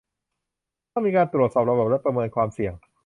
[0.93, 2.73] ต้องมีการตรวจสอบระบบ และประเมินความเสี่ยง